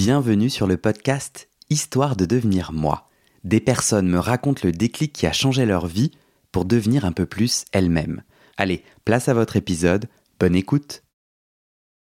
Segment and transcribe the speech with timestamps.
[0.00, 3.08] Bienvenue sur le podcast Histoire de devenir moi.
[3.42, 6.12] Des personnes me racontent le déclic qui a changé leur vie
[6.52, 8.22] pour devenir un peu plus elles-mêmes.
[8.56, 10.06] Allez, place à votre épisode,
[10.38, 11.02] bonne écoute.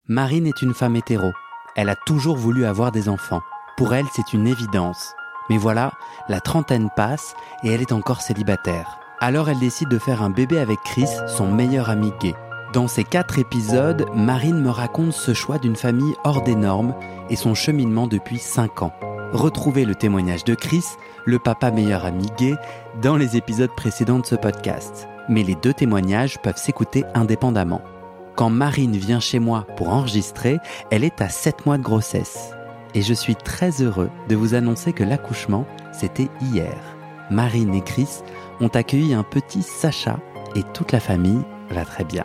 [0.07, 1.31] Marine est une femme hétéro.
[1.75, 3.41] Elle a toujours voulu avoir des enfants.
[3.77, 5.15] Pour elle, c'est une évidence.
[5.49, 5.91] Mais voilà,
[6.29, 8.99] la trentaine passe et elle est encore célibataire.
[9.19, 12.35] Alors elle décide de faire un bébé avec Chris, son meilleur ami gay.
[12.73, 16.95] Dans ces quatre épisodes, Marine me raconte ce choix d'une famille hors des normes
[17.29, 18.93] et son cheminement depuis 5 ans.
[19.33, 20.85] Retrouvez le témoignage de Chris,
[21.25, 22.55] le papa meilleur ami gay,
[23.01, 25.09] dans les épisodes précédents de ce podcast.
[25.27, 27.81] Mais les deux témoignages peuvent s'écouter indépendamment.
[28.37, 30.57] Quand Marine vient chez moi pour enregistrer,
[30.91, 32.51] elle est à 7 mois de grossesse.
[32.93, 36.77] Et je suis très heureux de vous annoncer que l'accouchement, c'était hier.
[37.29, 38.21] Marine et Chris
[38.61, 40.19] ont accueilli un petit Sacha
[40.55, 42.23] et toute la famille va très bien.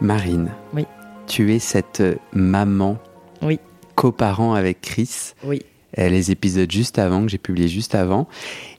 [0.00, 0.50] Marine.
[0.74, 0.86] Oui.
[1.26, 2.02] Tu es cette
[2.32, 2.98] maman
[3.42, 3.58] Oui.
[3.94, 5.32] coparent avec Chris.
[5.44, 5.62] Oui.
[5.98, 8.28] Euh, Les épisodes juste avant, que j'ai publié juste avant.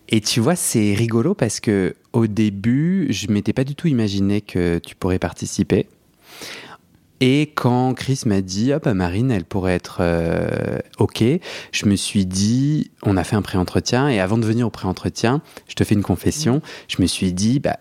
[0.10, 4.42] Et tu vois, c'est rigolo parce que au début, je m'étais pas du tout imaginé
[4.42, 5.88] que tu pourrais participer.
[7.22, 11.22] Et quand Chris m'a dit, ah bah Marine, elle pourrait être euh, OK,
[11.74, 15.42] je me suis dit, on a fait un pré-entretien, et avant de venir au pré-entretien,
[15.68, 17.78] je te fais une confession, je me suis dit, bah,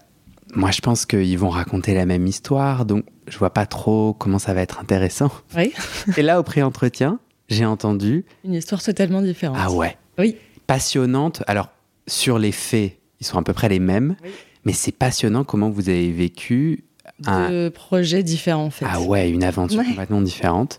[0.58, 4.38] moi je pense qu'ils vont raconter la même histoire, donc je vois pas trop comment
[4.38, 5.30] ça va être intéressant.
[5.56, 5.72] Oui.
[6.16, 9.56] Et là, au pré-entretien, j'ai entendu, Une histoire totalement différente.
[9.58, 10.36] ah ouais, Oui.
[10.66, 11.42] passionnante.
[11.46, 11.68] Alors,
[12.06, 14.30] sur les faits, ils sont à peu près les mêmes, Oui.
[14.64, 16.84] mais c'est passionnant comment vous avez vécu
[17.26, 18.84] un, Deux projets différents, en fait.
[18.88, 19.86] ah ouais, une aventure Ouais.
[19.86, 20.78] complètement différente.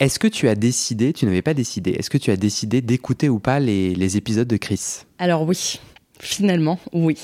[0.00, 3.28] Est-ce que tu as décidé, tu n'avais pas décidé, est-ce que tu as décidé d'écouter
[3.28, 5.00] ou pas les, les épisodes de Chris?
[5.18, 5.80] Alors oui,
[6.20, 7.18] finalement, oui.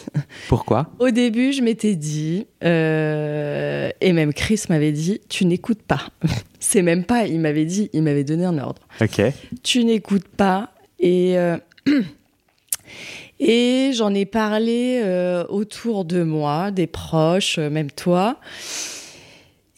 [0.48, 6.09] Pourquoi Au début, je m'étais dit, euh, et même Chris m'avait dit, tu n'écoutes pas.
[6.61, 8.83] C'est même pas, il m'avait dit, il m'avait donné un ordre.
[9.01, 9.20] Ok.
[9.62, 10.70] Tu n'écoutes pas.
[10.98, 11.56] Et, euh,
[13.41, 18.39] et j'en ai parlé euh, autour de moi, des proches, même toi.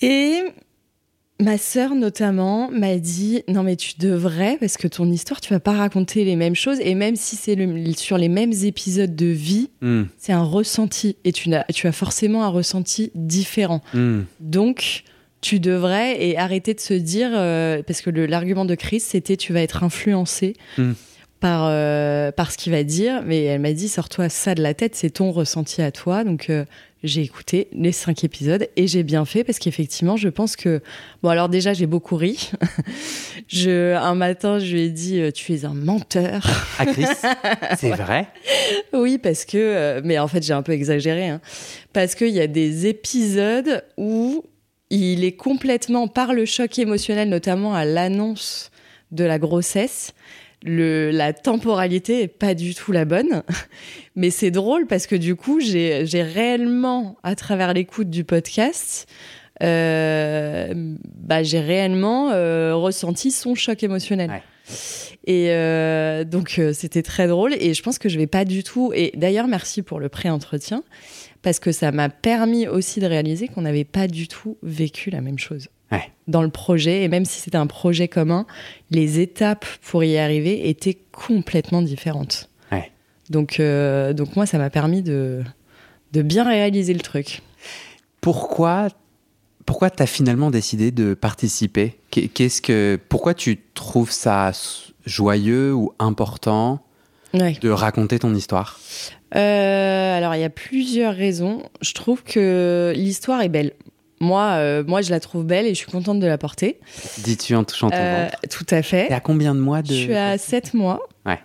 [0.00, 0.42] Et
[1.38, 5.60] ma sœur notamment m'a dit non mais tu devrais parce que ton histoire tu vas
[5.60, 6.78] pas raconter les mêmes choses.
[6.80, 11.16] Et même si c'est le- sur les mêmes épisodes de vie Hmm, c'est un ressenti.
[11.24, 13.82] Et tu, n'as- tu as forcément un ressenti différent.
[13.94, 14.22] Hmm.
[14.40, 15.02] donc
[15.42, 19.36] tu devrais et arrêter de se dire euh, parce que le- l'argument de Chris c'était
[19.36, 20.54] tu vas être influencé.
[20.78, 20.92] Mm.
[21.40, 24.74] Par euh, par ce qu'il va dire mais elle m'a dit sors-toi ça de la
[24.74, 26.24] tête c'est ton ressenti à toi.
[26.24, 26.64] Donc euh,
[27.02, 30.80] j'ai écouté les cinq épisodes et j'ai bien fait parce qu'effectivement je pense que
[31.22, 32.50] bon alors déjà j'ai beaucoup ri.
[33.48, 36.42] Je un matin je lui ai dit euh, tu es un menteur.
[36.78, 37.06] Ah Chris,
[37.78, 38.26] c'est vrai?
[38.92, 41.40] Oui, parce que, euh, mais en fait, j'ai un peu exagéré, hein.
[41.92, 44.44] parce qu'il y a des épisodes où
[44.90, 48.70] il est complètement, par le choc émotionnel, notamment à l'annonce
[49.10, 50.12] de la grossesse,
[50.66, 53.42] le, la temporalité est pas du tout la bonne.
[54.16, 59.06] Mais c'est drôle parce que du coup, j'ai réellement, à travers l'écoute du podcast,
[59.62, 60.72] euh,
[61.14, 64.30] bah, j'ai réellement euh, ressenti son choc émotionnel.
[64.30, 64.42] Ouais.
[65.28, 67.54] Et euh, donc, c'était très drôle.
[67.58, 68.92] Et je pense que je vais pas du tout.
[68.94, 70.82] Et d'ailleurs, merci pour le pré-entretien,
[71.42, 75.20] parce que ça m'a permis aussi de réaliser qu'on n'avait pas du tout vécu la
[75.20, 75.68] même chose.
[75.92, 76.10] Ouais.
[76.26, 78.44] Dans le projet, et même si c'était un projet commun,
[78.90, 82.48] les étapes pour y arriver étaient complètement différentes.
[82.72, 82.90] Ouais.
[83.30, 85.42] Donc, euh, donc moi, ça m'a permis de,
[86.12, 87.40] de bien réaliser le truc.
[88.20, 88.88] Pourquoi
[89.64, 91.98] pourquoi tu as finalement décidé de participer?
[92.12, 94.52] Qu'est- Qu'est-ce que pourquoi tu trouves ça
[95.04, 96.80] joyeux ou important
[97.34, 97.58] Ouais.
[97.60, 98.78] de raconter ton histoire?
[99.34, 101.64] Euh, alors, il y a plusieurs raisons.
[101.82, 103.72] Je trouve que l'histoire est belle.
[104.20, 106.78] Moi, euh, moi, je la trouve belle et je suis contente de la porter.
[107.18, 109.08] Dis-tu en touchant ton Euh, ventre tout à fait.
[109.10, 111.00] Et à combien de mois de Je suis à 7 mois.
[111.26, 111.38] Ouais.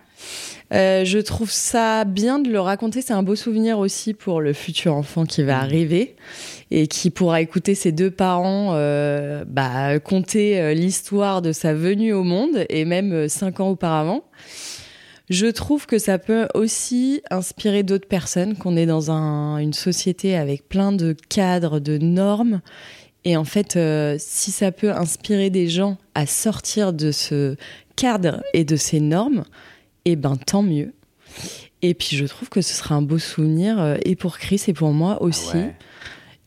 [0.73, 3.01] Euh, je trouve ça bien de le raconter.
[3.01, 5.63] C'est un beau souvenir aussi pour le futur enfant qui va Mhm.
[5.63, 6.15] arriver
[6.69, 12.23] et qui pourra écouter ses deux parents euh, bah, conter l'histoire de sa venue au
[12.23, 14.23] monde et même euh, cinq ans auparavant.
[15.31, 20.35] Je trouve que ça peut aussi inspirer d'autres personnes, qu'on est dans un- une société
[20.35, 22.59] avec plein de cadres, de normes.
[23.23, 27.55] Et en fait, euh, si ça peut inspirer des gens à sortir de ce
[27.95, 29.45] cadre et de ces normes,
[30.03, 30.91] eh ben tant mieux.
[31.81, 34.73] Et puis je trouve que ce sera un beau souvenir euh, et pour Chris et
[34.73, 35.51] pour moi aussi.
[35.53, 35.75] Ah ouais.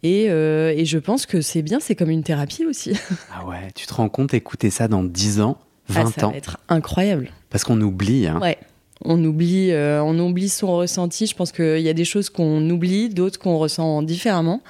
[0.02, 2.92] Et, euh, et je pense que c'est bien, c'est comme une thérapie aussi.
[3.34, 5.56] Ah ouais, tu te rends compte écouter ça dans 10 ans,
[5.88, 7.30] 20 Ah, ça ans va être incroyable.
[7.48, 8.26] Parce qu'on oublie.
[8.26, 8.38] Hein.
[8.42, 8.58] Ouais.
[9.04, 11.26] On oublie, euh, on oublie son ressenti.
[11.26, 14.62] Je pense qu'il y a des choses qu'on oublie, d'autres qu'on ressent différemment.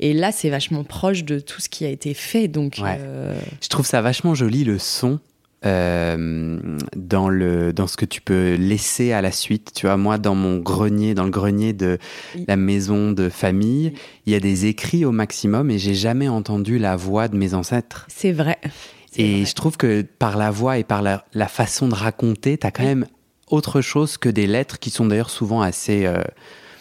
[0.00, 2.48] Et là, c'est vachement proche de tout ce qui a été fait.
[2.48, 2.96] Donc, Ouais.
[3.00, 5.18] euh, Je trouve ça vachement joli le son
[5.66, 6.58] euh,
[6.96, 9.72] dans, le, dans ce que tu peux laisser à la suite.
[9.74, 11.98] Tu vois, moi, dans mon grenier, dans le grenier de
[12.36, 12.44] Oui.
[12.46, 14.00] la maison de famille, Oui.
[14.26, 17.54] il y a des écrits au maximum et j'ai jamais entendu la voix de mes
[17.54, 18.06] ancêtres.
[18.08, 18.58] c'est vrai.
[19.16, 22.66] Et je trouve que par la voix et par la, la façon de raconter, tu
[22.66, 22.88] as quand Oui.
[22.90, 23.06] même
[23.50, 26.06] autre chose que des lettres qui sont d'ailleurs souvent assez.
[26.06, 26.22] euh,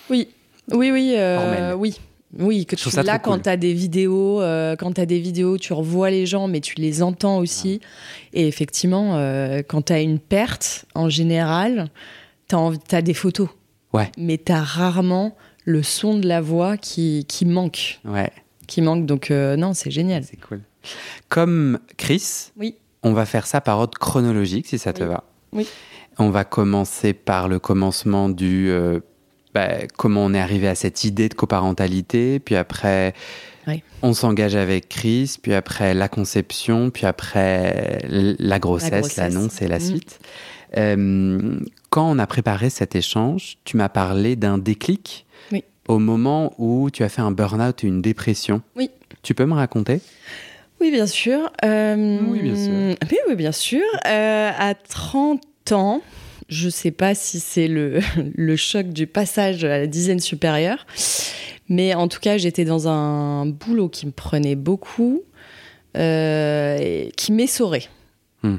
[0.10, 0.28] Oui,
[0.72, 2.00] oui, oui, euh, oui.
[2.38, 3.42] Oui, que tu là quand cool.
[3.44, 6.60] tu as des vidéos, euh, quand tu as des vidéos, tu revois les gens, mais
[6.60, 7.80] tu les entends aussi.
[8.34, 11.90] Et effectivement, euh, quand tu as une perte, en général,
[12.50, 13.48] tu as, des photos.
[13.94, 14.12] Ouais.
[14.18, 18.00] Mais tu as rarement le son de la voix qui, qui manque.
[18.04, 18.32] ouais,
[18.68, 19.06] Qui manque.
[19.06, 20.24] Donc, euh, non, c'est génial.
[20.24, 20.60] c'est cool.
[21.30, 22.76] Comme Chris, Oui.
[23.04, 25.24] on va faire ça par ordre chronologique si ça te va.
[25.54, 25.66] Oui.
[26.20, 28.70] On va commencer par le commencement du.
[28.70, 29.00] euh,
[29.54, 33.14] bah, comment on est arrivé à cette idée de coparentalité, puis après.
[33.68, 33.84] Oui.
[34.02, 39.78] On s'engage avec Chris, puis après la conception, puis après la grossesse, l'annonce et la
[39.78, 39.82] Mm.
[39.82, 40.20] suite.
[40.78, 41.60] Euh,
[41.90, 45.64] quand on a préparé cet échange, tu m'as parlé d'un déclic Oui.
[45.88, 48.62] au moment où tu as fait un burn-out et une dépression.
[48.76, 48.90] Oui.
[49.22, 50.02] Tu peux me raconter?
[50.80, 51.52] Oui, bien sûr.
[51.66, 52.72] Euh, Oui, bien sûr.
[53.12, 53.82] Oui, oui, bien sûr.
[54.06, 55.42] Euh, à 30
[55.72, 56.02] ans,
[56.50, 58.00] je sais pas si c'est le,
[58.36, 60.86] le choc du passage à la dizaine supérieure,
[61.70, 65.24] mais en tout cas, j'étais dans un boulot qui me prenait beaucoup,
[65.98, 67.88] euh, et qui m'essorait.
[68.44, 68.58] Hmm.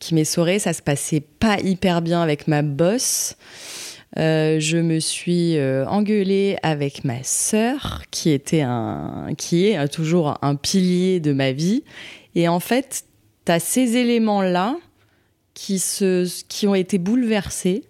[0.00, 3.36] Qui m'essorait, ça se passait pas hyper bien avec ma boss.
[4.18, 10.38] Euh, je me suis euh, engueulée avec ma sœur, qui était un, qui est toujours
[10.42, 11.82] un pilier de ma vie.
[12.34, 13.04] Et en fait,
[13.46, 14.76] tu as ces éléments-là
[15.54, 17.84] qui, se, qui ont été bouleversés.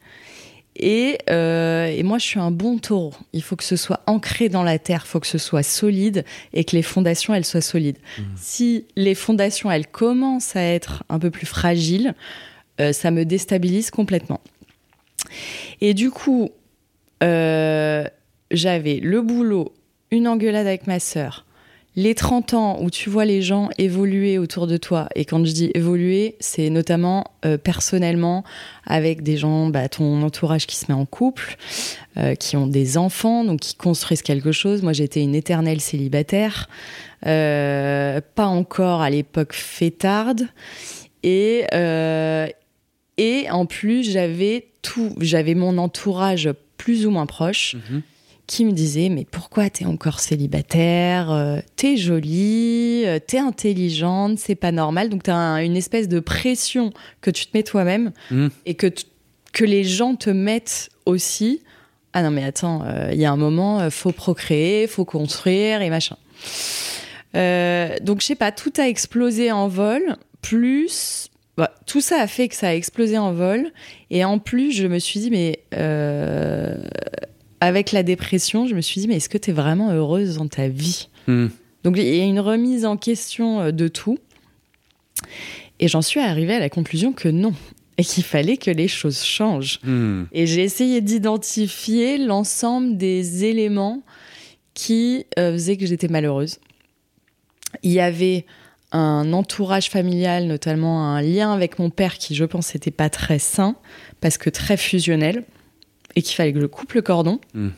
[0.77, 3.15] Et, euh, et moi, je suis un bon taureau.
[3.33, 6.25] Il faut que ce soit ancré dans la terre, il faut que ce soit solide
[6.53, 7.99] et que les fondations, elles soient solides.
[8.37, 12.15] Si les fondations, elles commencent à être un peu plus fragiles,
[12.81, 14.41] euh, ça me déstabilise complètement.
[15.81, 16.51] Et du coup,
[17.23, 18.05] euh,
[18.51, 19.73] j'avais le boulot,
[20.11, 21.47] une engueulade avec ma sœur,
[21.97, 25.09] les 30 ans où tu vois les gens évoluer autour de toi.
[25.15, 28.43] Et quand je dis évoluer, c'est notamment euh, personnellement
[28.85, 31.57] avec des gens, bah, ton entourage qui se met en couple,
[32.17, 34.83] euh, qui ont des enfants, donc qui construisent quelque chose.
[34.83, 36.69] Moi, j'étais une éternelle célibataire,
[37.27, 40.49] euh, pas encore à l'époque fêtarde.
[41.23, 41.65] Et,
[43.17, 47.77] et en plus, j'avais tout, j'avais mon entourage plus ou moins proche
[48.47, 54.55] qui me disait mais pourquoi t'es encore célibataire Euh, T'es jolie, euh, t'es intelligente, c'est
[54.55, 55.09] pas normal.
[55.09, 58.51] Donc t'as un- une espèce de pression que tu te mets toi-même Mhm.
[58.67, 58.89] et que
[59.53, 61.63] que les gens te mettent aussi.
[62.13, 65.81] Ah non mais attends, euh, il y a un moment, euh, faut procréer, faut construire
[65.81, 66.17] et machin.
[67.37, 70.17] Euh, donc je sais pas, tout a explosé en vol.
[70.43, 73.71] Plus bah, tout ça a fait que ça a explosé en vol.
[74.11, 76.77] Et en plus, je me suis dit, mais euh,
[77.61, 80.49] avec la dépression, je me suis dit, mais est-ce que tu es vraiment heureuse dans
[80.49, 81.49] ta vie Hmm.
[81.83, 84.19] Donc il y a une remise en question euh, de tout.
[85.81, 87.55] Et j'en suis arrivée à la conclusion que non.
[87.97, 89.79] Et qu'il fallait que les choses changent.
[89.85, 90.25] Hmm.
[90.33, 94.03] Et j'ai essayé d'identifier l'ensemble des éléments
[94.75, 96.59] qui euh, faisaient que j'étais malheureuse.
[97.83, 98.47] Il y avait
[98.91, 103.41] un entourage familial, notamment un lien avec mon père qui, je pense, n'était pas très
[103.41, 103.77] sain,
[104.21, 105.45] parce que très fusionnel,
[106.17, 107.41] et qu'il fallait que je coupe le cordon.
[107.55, 107.69] Mm.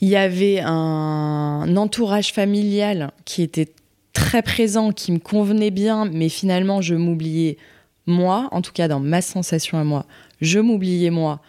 [0.00, 3.68] Il y avait un entourage familial qui était
[4.12, 7.58] très présent, qui me convenait bien, mais finalement, je m'oubliais
[8.06, 10.06] moi, en tout cas dans ma sensation à moi,
[10.40, 11.40] je m'oubliais moi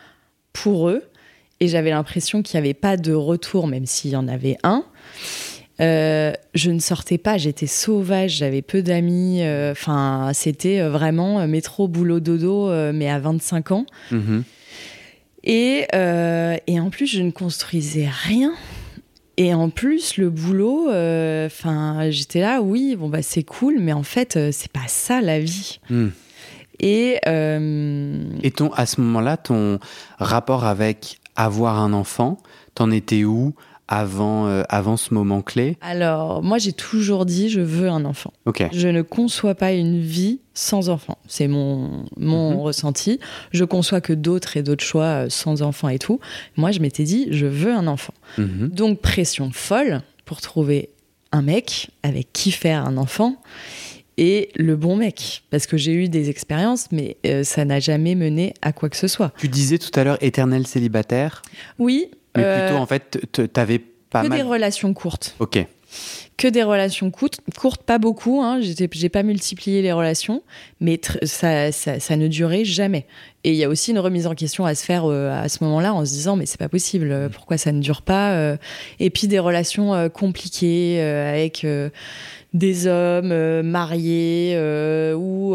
[0.53, 1.03] pour eux,
[1.59, 4.83] et j'avais l'impression qu'il n'y avait pas de retour, même s'il y en avait un.
[5.79, 9.41] Euh, je ne sortais pas, j'étais sauvage, j'avais peu d'amis.
[9.41, 13.85] euh, Enfin, c'était euh, vraiment métro, boulot, dodo, euh, mais à 25 ans.
[14.11, 14.43] Mhm.
[15.43, 18.53] Et, euh, et en plus, je ne construisais rien.
[19.37, 21.49] Et en plus, le boulot, euh,
[22.09, 25.39] j'étais là, oui, bon bah c'est cool, mais en fait, euh, c'est pas ça la
[25.39, 25.79] vie.
[25.89, 26.09] Hmm.
[26.79, 29.79] Et euh, Et ton, à ce moment-là, ton
[30.19, 32.37] rapport avec avoir un enfant,
[32.75, 33.53] t'en étais où?
[33.93, 38.31] Avant, euh, avant ce moment clé alors, moi, j'ai toujours dit, je veux un enfant.
[38.45, 38.63] Ok.
[38.71, 41.17] Je ne conçois pas une vie sans enfant.
[41.27, 42.59] C'est mon, mon Mhm.
[42.61, 43.19] ressenti.
[43.51, 46.19] Je conçois que d'autres et d'autres choix euh, sans enfant et tout.
[46.55, 48.13] Moi, je m'étais dit, je veux un enfant.
[48.37, 48.69] Mhm.
[48.69, 50.89] Donc, pression folle pour trouver
[51.33, 53.35] un mec avec qui faire un enfant
[54.17, 55.43] et le bon mec.
[55.49, 58.97] Parce que j'ai eu des expériences, mais euh, ça n'a jamais mené à quoi que
[58.97, 59.33] ce soit.
[59.37, 61.41] Tu disais tout à l'heure éternel célibataire,
[61.79, 62.07] Oui.
[62.35, 64.37] Mais plutôt en fait, t- t'avais Pas que mal.
[64.39, 65.35] des relations courtes.
[65.39, 65.57] Ok.
[66.37, 68.41] Que des relations courtes, courtes pas beaucoup.
[68.41, 70.41] Hein, J'ai pas multiplié les relations,
[70.79, 73.05] mais ça, ça, ça ne durait jamais.
[73.43, 75.63] Et il y a aussi une remise en question à se faire euh, à ce
[75.63, 78.57] moment-là en se disant mais c'est pas possible, euh, pourquoi ça ne dure pas euh.
[78.99, 81.65] Et puis des relations compliquées avec
[82.53, 84.53] des hommes mariés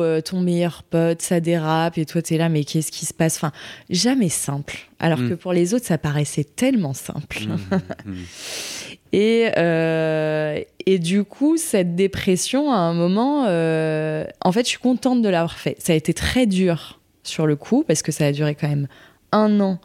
[0.07, 3.37] euh, ton meilleur pote ça dérape et toi t'es là mais qu'est-ce qui se passe?
[3.37, 3.52] Enfin
[3.90, 4.78] jamais simple.
[4.99, 5.28] Alors Mm.
[5.31, 7.40] que pour les autres ça paraissait tellement simple.
[7.47, 8.14] Mm, mm.
[9.18, 14.78] Et, euh, et du coup, cette dépression, à un moment, euh, en fait, je suis
[14.78, 15.75] contente de l'avoir fait.
[15.80, 18.88] Ça a été très dur sur le coup, parce que ça a duré quand même
[19.32, 19.78] un an.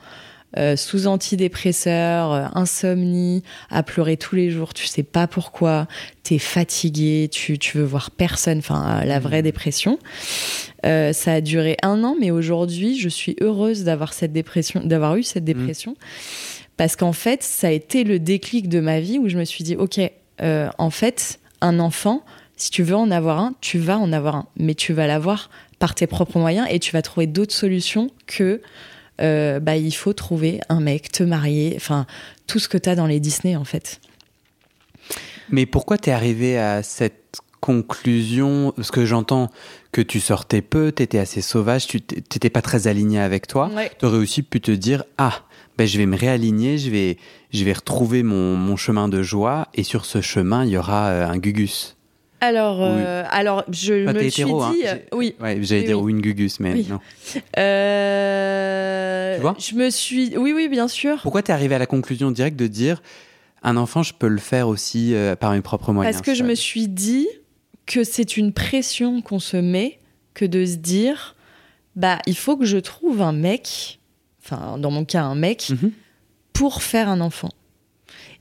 [0.57, 5.87] euh, sous antidépresseurs, euh, insomnie, à pleurer tous les jours, tu sais pas pourquoi,
[6.23, 9.97] t'es fatigué, tu, tu veux voir personne, enfin la vraie dépression.
[10.85, 15.15] Euh, ça a duré un an, mais aujourd'hui, je suis heureuse d'avoir cette dépression, d'avoir
[15.15, 15.95] eu cette dépression,
[16.77, 19.63] parce qu'en fait, ça a été le déclic de ma vie où je me suis
[19.63, 19.99] dit, ok,
[20.41, 22.23] euh, en fait, un enfant,
[22.55, 25.49] si tu veux en avoir un, tu vas en avoir un, mais tu vas l'avoir
[25.79, 28.61] par tes propres moyens et tu vas trouver d'autres solutions que
[29.21, 32.05] euh, bah, il faut trouver un mec, te marier, enfin
[32.47, 33.99] tout ce que tu as dans les Disney en fait.
[35.49, 38.73] Mais pourquoi t'es arrivé à cette conclusion?
[38.75, 39.49] Parce que j'entends
[39.91, 43.69] que tu sortais peu, t'étais assez sauvage, tu t'étais pas très aligné avec toi.
[43.75, 43.91] Ouais.
[43.99, 45.41] T'aurais aussi pu te dire ah
[45.77, 47.17] ben je vais me réaligner, je vais
[47.51, 51.07] je vais retrouver mon, mon chemin de joie et sur ce chemin il y aura
[51.07, 51.97] euh, un gugus.
[52.43, 54.73] Alors, euh, alors je Enfin, me suis hein.
[54.73, 55.35] dit, euh, oui.
[55.39, 56.05] Ouais, j'allais Oui, dire oui.
[56.05, 56.99] ou une gugus, mais non.
[57.57, 61.19] Euh, Tu vois je me suis, oui, oui, bien sûr.
[61.21, 63.01] Pourquoi t'es arrivé à la conclusion directe de dire
[63.63, 66.43] un enfant je peux le faire aussi euh, par mes propres moyens Parce que je
[66.43, 67.27] me suis dit
[67.91, 69.99] que c'est une pression qu'on se met
[70.33, 71.35] que de se dire,
[71.95, 73.99] bah, il faut que je trouve un mec,
[74.43, 75.91] enfin, dans mon cas, un mec, Mhm.
[76.53, 77.49] pour faire un enfant.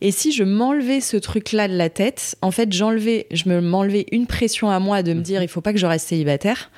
[0.02, 4.06] Et si je m'enlevais ce truc-là de la tête, en fait, j'enlevais, je me m'enlevais
[4.12, 6.70] une pression à moi de me dire, il faut pas que je reste célibataire,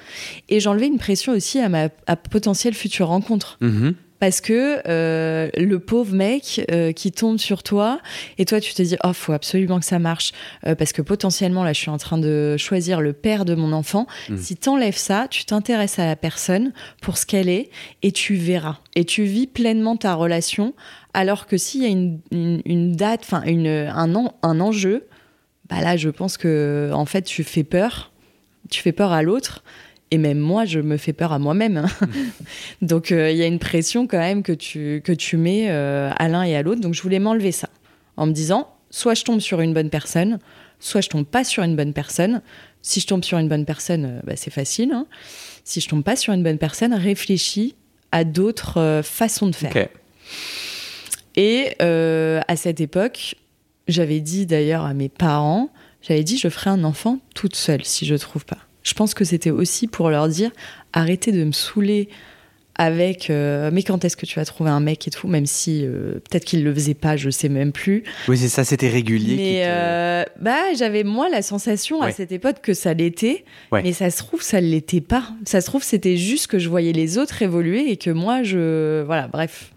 [0.48, 3.58] et j'enlevais une pression aussi à ma à potentielle future rencontre.
[3.60, 3.94] Mhm.
[4.22, 7.98] Parce que euh, le pauvre mec euh, qui tombe sur toi,
[8.38, 10.30] et toi tu te dis, oh, faut absolument que ça marche,
[10.64, 13.72] euh, parce que potentiellement là je suis en train de choisir le père de mon
[13.72, 14.06] enfant.
[14.28, 14.38] Mhm.
[14.38, 17.70] Si t'enlèves ça, tu t'intéresses à la personne pour ce qu'elle est,
[18.04, 18.78] et tu verras.
[18.94, 20.72] Et tu vis pleinement ta relation,
[21.14, 25.08] alors que s'il y a une, une- une date, enfin une, un, un enjeu,
[25.68, 28.12] bah là je pense que en fait tu fais peur,
[28.70, 29.64] tu fais peur à l'autre.
[30.14, 31.78] Et même moi, je me fais peur à moi-même.
[31.78, 32.06] hein.
[32.82, 36.10] Donc euh, il y a une pression quand même que tu, que tu mets euh,
[36.14, 36.82] à l'un et à l'autre.
[36.82, 37.70] Donc je voulais m'enlever ça
[38.18, 40.38] en me disant, soit je tombe sur une bonne personne,
[40.80, 42.42] soit je tombe pas sur une bonne personne.
[42.82, 44.92] Si je tombe sur une bonne personne, euh, bah, c'est facile.
[44.92, 45.06] hein.
[45.64, 47.74] Si je tombe pas sur une bonne personne, réfléchis
[48.10, 49.72] à d'autres euh, façons de faire.
[51.36, 53.36] Et à cette époque,
[53.88, 55.70] j'avais dit d'ailleurs à mes parents,
[56.02, 58.58] j'avais dit je ferai un enfant toute seule si je trouve pas.
[58.82, 60.50] Je pense que c'était aussi pour leur dire
[60.92, 62.08] arrêtez de me saouler
[62.74, 65.82] avec euh, mais quand est-ce que tu vas trouver un mec et tout, même si
[65.84, 68.02] euh, peut-être qu'il le faisait pas, je sais même plus.
[68.28, 69.36] Oui, c'est ça, c'était régulier.
[69.36, 73.82] Mais te- euh, bah j'avais moi la sensation à cette époque que ça l'était, Ouais.
[73.82, 75.24] mais ça se trouve ça l'était pas.
[75.44, 79.02] Ça se trouve c'était juste que je voyais les autres évoluer et que moi je
[79.02, 79.70] voilà bref.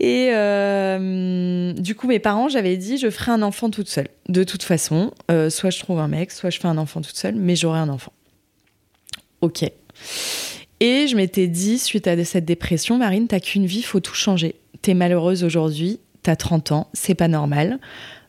[0.00, 4.08] Et euh, du coup mes parents j'avais dit je ferai un enfant toute seule.
[4.28, 7.16] De toute façon, euh, soit je trouve un mec, soit je fais un enfant toute
[7.16, 8.12] seule, mais j'aurai un enfant.
[9.40, 9.64] Ok.
[10.80, 14.54] Et je m'étais dit, suite à cette dépression, Marine, t'as qu'une vie, faut tout changer.
[14.82, 17.80] T'es malheureuse aujourd'hui, t'as 30 ans, c'est pas normal.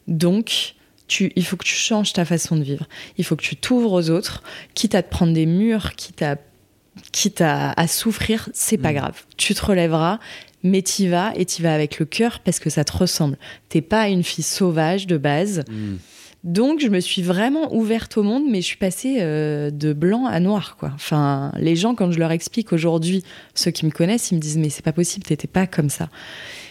[0.08, 0.74] Donc,
[1.08, 2.88] tu, il faut que tu changes ta façon de vivre.
[3.20, 4.42] Il faut que tu t'ouvres aux autres,
[4.74, 6.38] quitte à te prendre des murs, quitte à,
[7.12, 8.96] quitte à, à souffrir, c'est pas Mm.
[8.96, 9.24] grave.
[9.38, 10.20] Tu te relèveras,
[10.64, 13.38] mais t'y vas et t'y vas avec le cœur parce que ça te ressemble.
[13.70, 15.64] T'es pas une fille sauvage de base.
[15.70, 15.96] Hmm.
[16.46, 20.26] Donc, je me suis vraiment ouverte au monde, mais je suis passée euh, de blanc
[20.26, 20.92] à noir, quoi.
[20.96, 23.24] Enfin, les gens, quand je leur explique aujourd'hui,
[23.56, 26.08] ceux qui me connaissent, ils me disent Mais c'est pas possible, t'étais pas comme ça.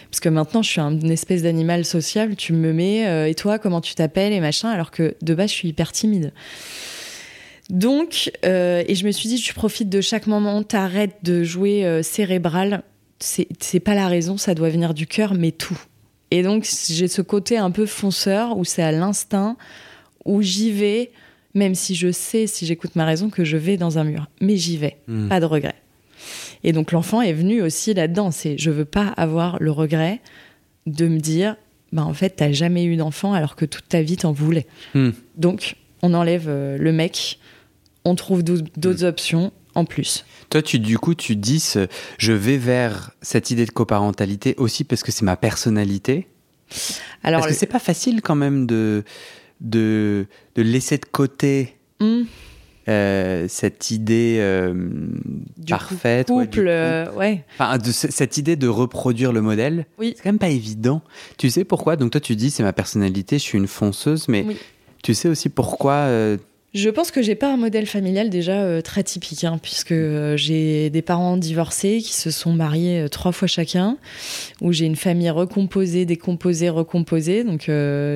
[0.09, 3.35] Parce que maintenant, je suis un- une espèce d'animal sociable, tu me mets, euh, et
[3.35, 6.33] toi, comment tu t'appelles, et machin, alors que de base, je suis hyper timide.
[7.69, 11.99] Donc, euh, et je me suis dit, tu profites de chaque moment, t'arrêtes de jouer
[12.01, 12.81] cérébral.
[13.19, 15.77] C'est pas la raison, ça doit venir du cœur, mais tout.
[16.31, 19.57] Et donc, j'ai ce côté un peu fonceur où c'est à l'instinct,
[20.25, 21.11] où j'y vais,
[21.55, 24.27] même si je sais, si j'écoute ma raison, que je vais dans un mur.
[24.39, 25.27] Mais j'y vais, Hmm.
[25.27, 25.75] pas de regret.
[26.63, 28.31] Et donc, l'enfant est venu aussi là-dedans.
[28.31, 30.19] C'est je veux pas avoir le regret
[30.85, 31.55] de me dire,
[31.91, 34.67] bah, en fait, t'as jamais eu d'enfant alors que toute ta vie t'en voulais.
[34.93, 35.09] Hmm.
[35.35, 37.39] Donc, on enlève euh, le mec,
[38.05, 40.25] on trouve d'au- d'autres options en plus.
[40.49, 44.83] Toi, tu, du coup, tu dis, ce- je vais vers cette idée de coparentalité aussi
[44.83, 46.27] parce que c'est ma personnalité.
[47.23, 49.03] Alors, Parce que c'est pas facile quand même de,
[49.61, 52.21] de, de laisser de côté hmm.
[52.87, 54.73] euh, cette idée euh,
[55.67, 56.27] parfaite.
[56.27, 57.43] Couple, euh, ouais.
[57.55, 59.85] Enfin, de, cette idée de reproduire le modèle.
[59.97, 60.13] Oui.
[60.15, 61.01] C'est quand même pas évident.
[61.37, 61.95] Tu sais pourquoi?
[61.95, 64.45] Donc toi, tu dis c'est ma personnalité, je suis une fonceuse, mais
[65.03, 66.07] tu sais aussi pourquoi
[66.73, 70.37] je pense que j'ai pas un modèle familial déjà euh, très typique, hein, puisque euh,
[70.37, 73.97] j'ai des parents divorcés qui se sont mariés euh, trois fois chacun,
[74.61, 77.43] où j'ai une famille recomposée, décomposée, recomposée.
[77.43, 77.71] Donc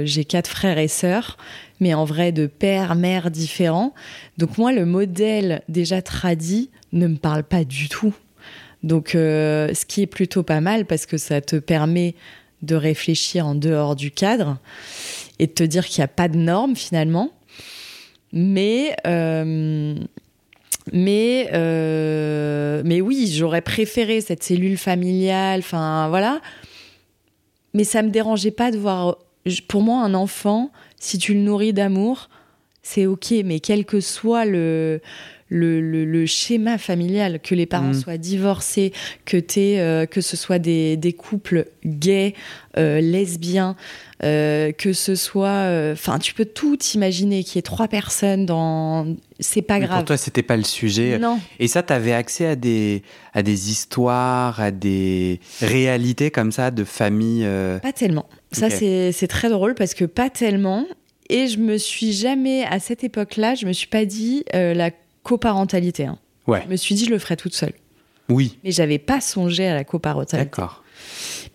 [0.06, 1.38] j'ai quatre frères et sœurs,
[1.80, 3.94] mais en vrai de père, mère différents.
[4.38, 8.14] Donc moi, le modèle déjà tradit ne me parle pas du tout.
[8.84, 12.16] Donc ce qui est plutôt pas mal parce que ça te permet
[12.62, 14.58] de réfléchir en dehors du cadre
[15.40, 17.32] et de te dire qu'il n'y a pas de normes finalement
[18.34, 19.96] mais, euh,
[20.92, 26.42] mais, euh, mais oui, j'aurais préféré cette cellule familiale, enfin voilà.
[27.76, 29.18] Mais ça me dérangeait pas de voir.
[29.68, 32.30] Pour moi, un enfant, si tu le nourris d'amour,
[32.82, 35.00] c'est ok, mais quel que soit le,
[35.54, 38.02] le, schéma familial, que les parents mm.
[38.02, 38.94] soient divorcés,
[39.26, 42.34] que, euh, que ce soit des, couples gays,
[42.76, 43.76] lesbiens,
[44.24, 48.46] euh, que ce soit, euh, enfin, tu peux tout imaginer qu'il y ait trois personnes
[48.46, 49.98] dans, c'est pas grave.
[49.98, 51.20] Pour toi, c'était pas le sujet.
[51.20, 51.40] Non.
[51.60, 56.72] Et ça, tu avais accès à des, à des histoires, à des réalités comme ça
[56.72, 57.44] de famille.
[57.44, 58.30] Euh, pas tellement.
[58.54, 60.86] Ça, c'est très drôle parce que pas tellement.
[61.30, 64.92] Et je me suis jamais, à cette époque-là, je me suis pas dit la
[65.24, 66.06] coparentalité.
[66.06, 66.20] Hein.
[66.48, 66.62] Ouais.
[66.66, 67.74] Je me suis dit, je le ferais toute seule.
[68.30, 68.58] Oui.
[68.64, 70.46] Mais j'avais pas songé à la coparentalité.
[70.46, 70.84] D'accord.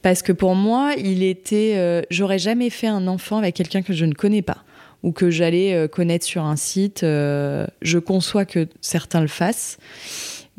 [0.02, 1.74] Parce que pour moi, il était.
[1.76, 4.64] Euh, j'aurais jamais fait un enfant avec quelqu'un que je ne connais pas
[5.02, 7.02] ou que j'allais euh, connaître sur un site.
[7.02, 9.78] Euh, je conçois que certains le fassent.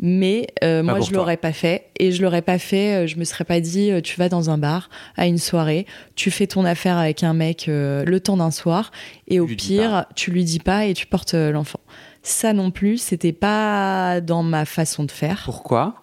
[0.01, 1.87] Mais moi, je l'aurais pas fait.
[1.99, 4.89] Et je l'aurais pas fait, je me serais pas dit, tu vas dans un bar
[5.17, 5.85] à une soirée,
[6.15, 8.91] tu fais ton affaire avec un mec le temps d'un soir,
[9.27, 11.81] et au pire, tu lui dis pas et tu portes l'enfant.
[12.23, 15.41] Ça non plus, c'était pas dans ma façon de faire.
[15.45, 15.95] Pourquoi?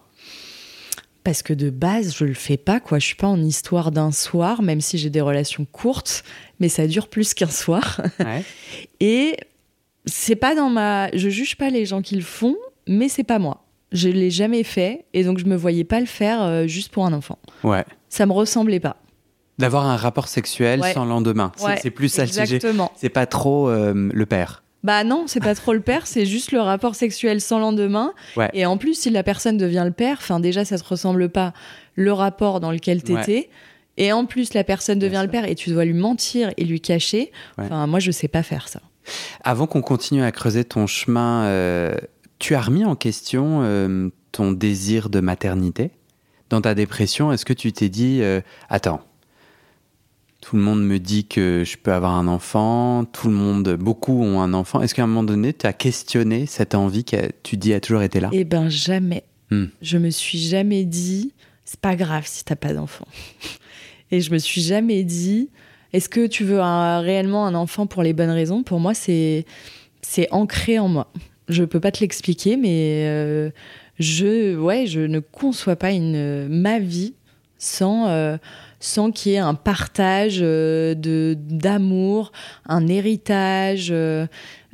[1.23, 2.99] Parce que de base, je le fais pas, quoi.
[2.99, 6.23] Je suis pas en histoire d'un soir, même si j'ai des relations courtes,
[6.59, 8.01] mais ça dure plus qu'un soir.
[8.99, 9.37] Et
[10.05, 11.09] c'est pas dans ma.
[11.13, 12.55] Je juge pas les gens qui le font,
[12.87, 13.63] mais c'est pas moi.
[13.91, 17.05] Je l'ai jamais fait, et donc je me voyais pas le faire euh, juste pour
[17.05, 17.39] un enfant.
[17.63, 17.85] Ouais.
[18.09, 18.97] Ça me ressemblait pas.
[19.59, 21.51] D'avoir un rapport sexuel sans lendemain.
[21.81, 22.59] C'est plus ça le sujet.
[22.95, 24.63] C'est pas trop euh, le père.
[24.83, 28.13] Bah non, c'est pas trop le père, c'est juste le rapport sexuel sans lendemain.
[28.53, 31.53] Et en plus, si la personne devient le père, enfin déjà, ça te ressemble pas
[31.95, 33.49] le rapport dans lequel t'étais.
[33.97, 36.79] Et en plus, la personne devient le père et tu dois lui mentir et lui
[36.79, 37.31] cacher.
[37.57, 38.79] Enfin, moi, je sais pas faire ça.
[39.43, 41.95] Avant qu'on continue à creuser ton chemin, euh,
[42.39, 45.91] tu as remis en question euh, ton désir de maternité
[46.49, 47.31] dans ta dépression.
[47.31, 49.01] Est-ce que tu t'es dit, euh, attends,
[50.41, 54.23] tout le monde me dit que je peux avoir un enfant, tout le monde, beaucoup
[54.23, 54.81] ont un enfant.
[54.81, 58.03] Est-ce qu'à un moment donné, tu as questionné cette envie que tu dis a toujours
[58.03, 58.29] été là?
[58.31, 59.23] Eh ben jamais.
[59.49, 59.65] Hmm.
[59.81, 61.33] Je me suis jamais dit,
[61.65, 63.07] c'est pas grave si t'as pas d'enfant.
[64.11, 65.49] Et je me suis jamais dit,
[65.93, 68.63] est-ce que tu veux réellement un enfant pour les bonnes raisons?
[68.63, 69.45] Pour moi, c'est
[70.01, 71.11] c'est ancré en moi.
[71.49, 73.49] Je peux pas te l'expliquer, mais euh,
[73.99, 77.15] je ouais, je ne conçois pas une ma vie
[77.57, 78.37] sans euh,
[78.79, 82.31] sans qu'il y ait un partage euh, de d'amour,
[82.67, 83.89] un héritage.
[83.91, 84.27] Euh,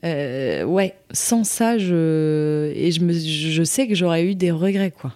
[0.03, 4.91] euh, ouais, sans ça, je et je me, je sais que j'aurais eu des regrets
[4.91, 5.13] quoi.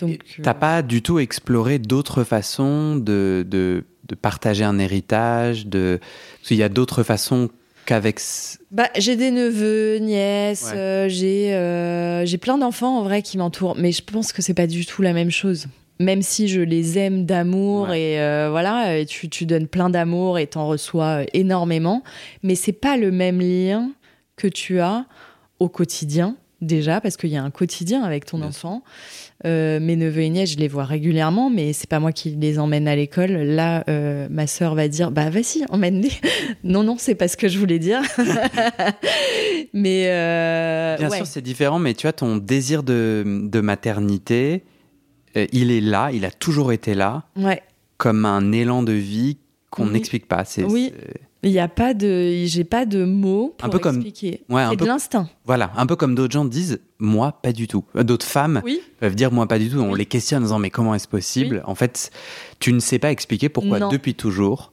[0.00, 6.00] Donc, t'as pas du tout exploré d'autres façons de, de, de, partager un héritage, de
[6.38, 7.50] parce qu'il y a d'autres façons
[7.86, 8.18] qu'avec.
[8.72, 10.72] Bah, j'ai des neveux, nièces,
[11.06, 14.84] j'ai j'ai plein d'enfants en vrai qui m'entourent, mais je pense que c'est pas du
[14.86, 15.68] tout la même chose
[16.00, 20.46] même si je les aime d'amour et euh, voilà, tu, tu, donnes plein d'amour et
[20.46, 22.02] t'en reçois euh, énormément,
[22.42, 23.90] mais c'est pas le même lien
[24.36, 25.06] que tu as
[25.60, 28.82] au quotidien déjà parce qu'il y a un quotidien avec ton enfant.
[29.44, 32.58] Euh, mes neveux et nièces, je les vois régulièrement, mais c'est pas moi qui les
[32.58, 33.32] emmène à l'école.
[33.32, 33.84] Là,
[34.30, 36.12] ma sœur va dire bah vas-y, emmène-les.
[36.64, 38.00] non non, c'est pas ce que je voulais dire.
[39.74, 40.04] mais
[40.98, 44.64] bien sûr, c'est différent, mais tu as ton désir de, de maternité
[45.36, 47.24] euh, il est là, il a toujours été là,
[47.96, 49.38] comme un élan de vie
[49.70, 50.44] qu'on n'explique pas.
[50.44, 50.92] C'est, oui.
[51.44, 54.42] Il n'y a pas de, j'ai pas de mots pour un peu expliquer.
[54.48, 55.28] Comme, c'est de l'instinct.
[55.44, 57.84] Voilà, un peu comme d'autres gens disent, moi pas du tout.
[57.96, 58.62] Euh, d'autres femmes
[58.98, 59.78] peuvent dire moi pas du tout.
[59.78, 62.10] On les questionne en disant mais comment est-ce possible En fait,
[62.60, 64.72] tu ne sais pas expliquer pourquoi depuis toujours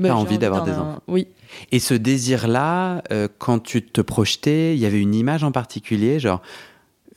[0.00, 1.00] tu as envie d'avoir des enfants.
[1.08, 1.26] Oui.
[1.70, 6.18] Et ce désir-là, euh, quand tu te projetais, il y avait une image en particulier,
[6.18, 6.40] genre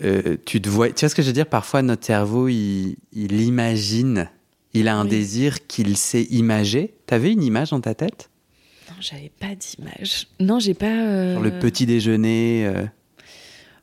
[0.04, 1.48] euh, tu te vois, tu vois ce que je veux dire?
[1.48, 4.30] Parfois, notre cerveau, il, imagine,
[4.74, 5.10] Il a un Oui.
[5.10, 6.94] désir qu'il sait imager.
[7.08, 8.30] T'avais une image dans ta tête?
[8.90, 10.28] Non, j'avais pas d'image.
[10.42, 10.86] Non, j'ai pas.
[10.88, 12.84] euh, le petit déjeuner euh,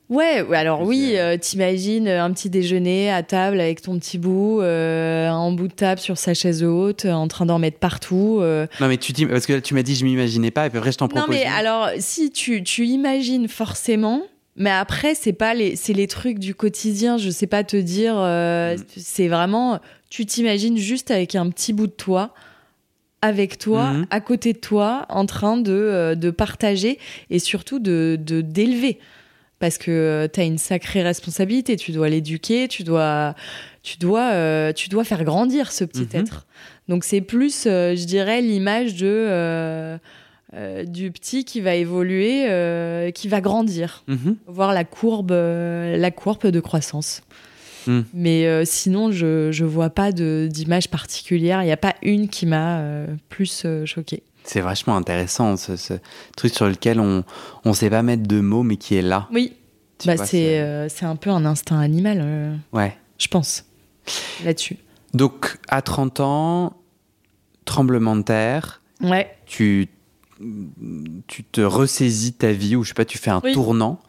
[0.09, 5.29] Ouais, alors oui, euh, t'imagines un petit déjeuner à table avec ton petit bout, euh,
[5.29, 8.37] en bout de table sur sa chaise haute, en train d'en mettre partout.
[8.41, 8.67] euh.
[8.79, 10.77] Non, mais tu t'im- parce que là, tu m'as dit je m'imaginais pas, et puis
[10.77, 11.29] après je t'en Non, propose.
[11.35, 11.51] mais une.
[11.51, 14.21] alors, si tu, tu imagines forcément,
[14.55, 18.15] mais après, c'est pas les, c'est les trucs du quotidien, je sais pas te dire,
[18.17, 18.83] euh, Mm.
[18.97, 22.33] c'est vraiment, tu t'imagines juste avec un petit bout de toi,
[23.21, 24.05] avec toi, Mhm.
[24.09, 28.99] à côté de toi, en train de, euh, de partager et surtout de de- d'élever.
[29.59, 33.33] Parce que tu as une sacrée responsabilité, tu dois l'éduquer, tu dois,
[33.81, 36.19] tu, dois, euh, tu dois faire grandir ce petit Mhm.
[36.21, 36.45] être.
[36.89, 39.07] Donc c'est plus, euh, je dirais, l'image de...
[40.55, 44.35] euh, du petit qui va évoluer, euh, qui va grandir, Mhm.
[44.47, 47.21] voir la courbe, euh, la courbe de croissance.
[47.87, 48.01] Mm.
[48.13, 51.61] Mais sinon, je je vois pas d'image particulière.
[51.63, 52.81] Il n'y a pas une qui m'a
[53.27, 54.23] plus choquée.
[54.45, 55.93] C'est vachement intéressant, ce, ce
[56.37, 57.23] truc sur lequel on
[57.65, 59.27] ne sait pas mettre de mots, mais qui est là.
[59.33, 59.53] Oui,
[60.05, 60.59] bah, c'est
[61.03, 62.95] un peu un instinct animal, Ouais.
[63.17, 63.65] je pense,
[64.45, 64.77] là-dessus.
[65.13, 66.73] Donc, à 30 ans,
[67.65, 69.89] tremblement de terre, Ouais, tu,
[71.27, 73.53] tu te ressaisis ta vie, ou je sais pas, tu fais un Oui.
[73.53, 73.99] tournant.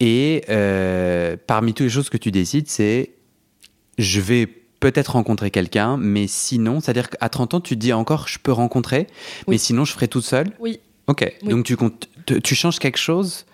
[0.00, 3.10] Et euh, parmi toutes les choses que tu décides, c'est
[3.98, 8.26] je vais peut-être rencontrer quelqu'un, mais sinon, c'est-à-dire qu'à 30 ans, tu te dis encore
[8.28, 9.06] je peux rencontrer,
[9.46, 10.50] mais sinon je ferai toute seule?
[10.58, 10.80] oui.
[11.06, 11.48] Ok, Oui.
[11.48, 13.44] donc tu, comptes, tu, tu changes quelque chose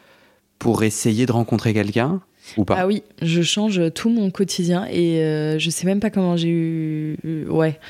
[0.59, 2.21] pour essayer de rencontrer quelqu'un
[2.59, 2.75] ou pas?
[2.79, 6.49] Ah oui, je change tout mon quotidien et euh, je sais même pas comment j'ai
[6.51, 7.81] eu- ouais,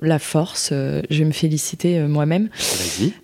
[0.00, 0.70] la force.
[0.72, 2.48] euh, je vais me féliciter euh, moi-même.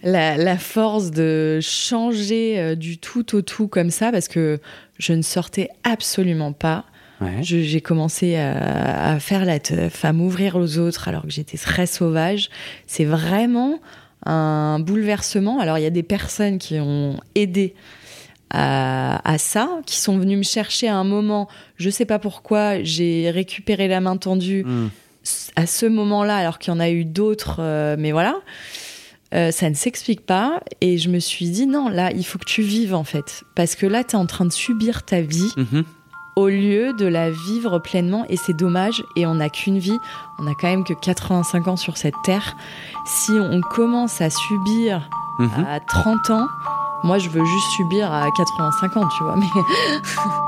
[0.03, 4.59] La, la force de changer euh, du tout au tout comme ça parce que
[4.99, 6.85] je ne sortais absolument pas.
[7.21, 7.39] Ouais.
[7.43, 11.87] J'ai commencé à, à faire la teuf, à m'ouvrir aux autres alors que j'étais très
[11.87, 12.49] sauvage.
[12.87, 13.81] C'est vraiment
[14.25, 15.59] un bouleversement.
[15.59, 17.75] Alors il y a des personnes qui ont aidé
[18.51, 21.49] à, à ça, qui sont venues me chercher à un moment.
[21.77, 24.89] Je sais pas pourquoi, j'ai récupéré la main tendue Hmm.
[25.57, 28.37] À ce moment-là, alors qu'il y en a eu d'autres, euh, mais voilà,
[29.35, 30.61] euh, ça ne s'explique pas.
[30.81, 33.45] Et je me suis dit, non, là, il faut que tu vives, en fait.
[33.55, 35.85] Parce que là, tu es en train de subir ta vie Mhm.
[36.37, 38.25] au lieu de la vivre pleinement.
[38.29, 39.03] Et c'est dommage.
[39.17, 39.99] Et on n'a qu'une vie.
[40.39, 42.57] On n'a quand même que 85 ans sur cette terre.
[43.07, 45.09] Si on commence à subir
[45.41, 45.67] Mhm.
[45.69, 46.47] à 30 ans,
[47.05, 49.37] moi, je veux juste subir à 85 ans, tu vois.
[49.37, 49.47] Mais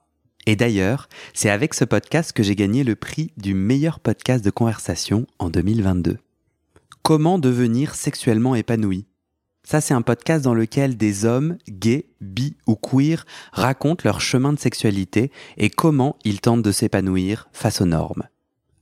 [0.45, 4.49] Et d'ailleurs, c'est avec ce podcast que j'ai gagné le prix du meilleur podcast de
[4.49, 6.17] conversation en 2022.
[7.03, 9.05] Comment devenir sexuellement épanoui?
[9.63, 14.53] Ça, c'est un podcast dans lequel des hommes, gays, bi ou queer, racontent leur chemin
[14.53, 18.23] de sexualité et comment ils tentent de s'épanouir face aux normes.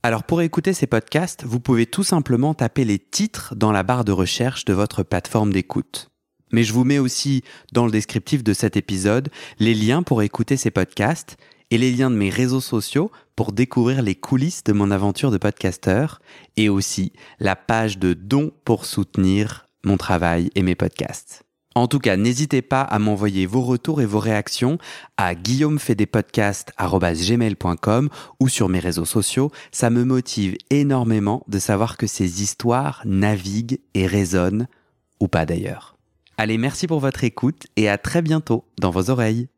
[0.02, 4.06] Alors pour écouter ces podcasts, vous pouvez tout simplement taper les titres dans la barre
[4.06, 6.09] de recherche de votre plateforme d'écoute.
[6.52, 10.56] Mais je vous mets aussi dans le descriptif de cet épisode les liens pour écouter
[10.56, 11.36] ces podcasts
[11.70, 15.38] et les liens de mes réseaux sociaux pour découvrir les coulisses de mon aventure de
[15.38, 16.20] podcasteur
[16.56, 21.44] et aussi la page de dons pour soutenir mon travail et mes podcasts.
[21.76, 24.78] En tout cas, n'hésitez pas à m'envoyer vos retours et vos réactions
[25.16, 28.08] à guillaumefedepodcast.gmail.com
[28.40, 29.52] ou sur mes réseaux sociaux.
[29.70, 34.66] Ça me motive énormément de savoir que ces histoires naviguent et résonnent,
[35.20, 35.99] ou pas d'ailleurs.
[36.42, 39.50] Allez, merci pour votre écoute et à très bientôt dans vos oreilles.